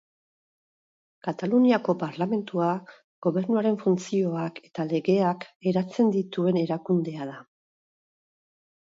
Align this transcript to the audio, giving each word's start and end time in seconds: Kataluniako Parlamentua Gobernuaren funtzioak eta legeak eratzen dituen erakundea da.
Kataluniako 1.25 1.93
Parlamentua 2.03 2.69
Gobernuaren 3.25 3.77
funtzioak 3.83 4.57
eta 4.69 4.85
legeak 4.93 5.45
eratzen 5.73 6.09
dituen 6.15 6.57
erakundea 6.63 7.29
da. 7.33 7.37